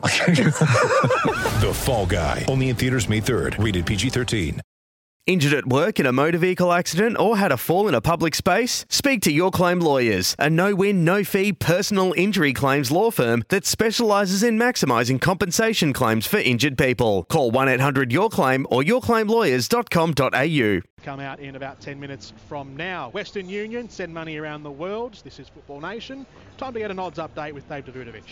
[1.60, 2.44] The Fall Guy.
[2.48, 3.62] Only in theaters May 3rd.
[3.62, 4.60] Rated PG-13.
[5.26, 8.34] Injured at work in a motor vehicle accident or had a fall in a public
[8.34, 8.86] space?
[8.88, 13.44] Speak to Your Claim Lawyers, a no win, no fee personal injury claims law firm
[13.50, 17.24] that specialises in maximising compensation claims for injured people.
[17.24, 20.80] Call 1 800 Your Claim or yourclaimlawyers.com.au.
[21.04, 23.10] come out in about 10 minutes from now.
[23.10, 25.20] Western Union send money around the world.
[25.22, 26.26] This is Football Nation.
[26.56, 28.24] Time to get an odds update with Dave Davudovic.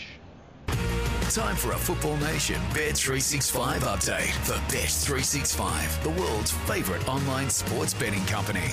[1.29, 8.25] Time for a Football Nation Bet365 update for Bet365, the world's favourite online sports betting
[8.25, 8.67] company.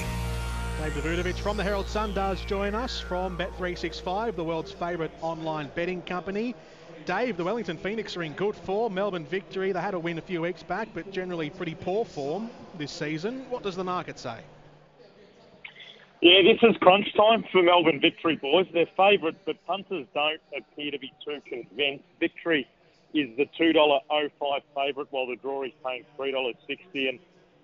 [0.80, 5.70] Dave Davudovic from the Herald Sun does join us from Bet365, the world's favourite online
[5.74, 6.54] betting company.
[7.04, 8.94] Dave, the Wellington Phoenix are in good form.
[8.94, 9.72] Melbourne victory.
[9.72, 13.44] They had a win a few weeks back, but generally pretty poor form this season.
[13.50, 14.38] What does the market say?
[16.22, 18.66] Yeah, this is crunch time for Melbourne Victory boys.
[18.72, 22.04] They're favourite, but punters don't appear to be too convinced.
[22.18, 22.66] Victory
[23.12, 24.30] is the $2.05
[24.74, 27.10] favourite, while the draw is paying $3.60.
[27.10, 27.18] And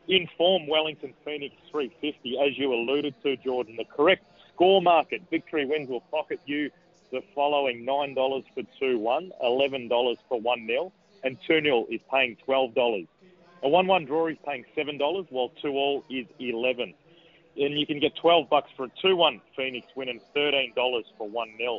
[0.09, 3.77] in form, Wellington Phoenix 350, as you alluded to, Jordan.
[3.77, 6.71] The correct score market, Victory wins will pocket you
[7.11, 10.93] the following $9 for 2-1, $11 for 1-0,
[11.25, 13.07] and 2-0 is paying $12.
[13.63, 16.93] A 1-1 draw is paying $7, while 2-all is 11
[17.57, 20.75] and you can get 12 bucks for a 2-1 Phoenix win and $13
[21.19, 21.79] for 1-0.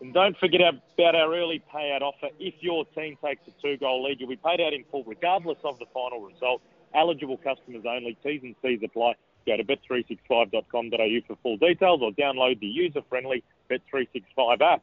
[0.00, 2.28] And don't forget about our early payout offer.
[2.38, 5.78] If your team takes a two-goal lead, you'll be paid out in full regardless of
[5.78, 6.62] the final result.
[6.94, 8.16] Eligible customers only.
[8.22, 9.14] T's and C's apply.
[9.46, 14.82] Go to bet365.com.au for full details or download the user-friendly Bet365 app.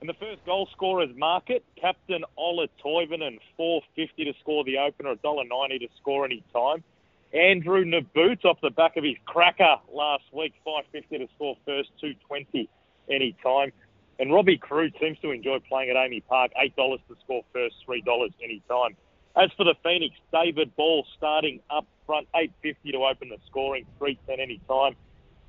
[0.00, 5.80] And the first goal scorer's market, Captain Ola Toivonen, 450 to score the opener, $1.90
[5.80, 6.82] to score any time.
[7.32, 12.68] Andrew Nabbout off the back of his cracker last week, 550 to score first, 220
[13.10, 13.72] any time.
[14.18, 18.30] And Robbie Kruse seems to enjoy playing at AAMI Park, $8 to score first, $3
[18.42, 18.96] any time.
[19.34, 24.40] As for the Phoenix, David Ball starting up front, 850 to open the scoring, 310
[24.40, 24.94] any time.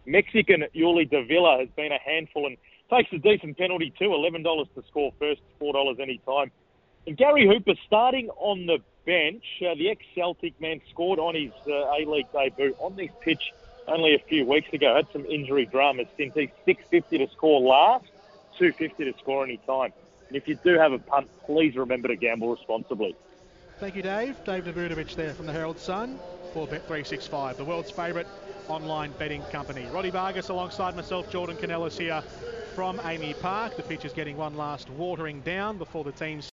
[0.06, 2.58] Mexican Yuli Davila has been a handful and
[2.90, 4.44] takes a decent penalty too, $11
[4.76, 6.50] to score first, $4 any time.
[7.08, 9.44] And Gary Hooper starting on the bench.
[9.62, 13.54] Uh, the ex-Celtic man scored on his uh, A-League debut on this pitch
[13.88, 14.96] only a few weeks ago.
[14.96, 18.06] Had some injury dramas since he's 650 to score last,
[18.58, 19.94] 250 to score any time.
[20.28, 23.16] And if you do have a punt, please remember to gamble responsibly.
[23.80, 24.42] Thank you, Dave.
[24.46, 26.20] Dave Davudovic there from the Herald Sun
[26.54, 28.28] for Bet365, the world's favourite
[28.68, 29.86] online betting company.
[29.92, 32.22] Roddy Vargas alongside myself, Jordan Canellis here
[32.76, 33.76] from AAMI Park.
[33.76, 36.53] The pitch is getting one last watering down before the teams